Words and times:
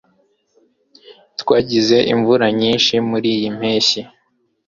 twagize 1.39 1.97
imvura 2.13 2.45
nyinshi 2.59 2.93
muriyi 3.09 3.47
mpeshyi 3.57 4.01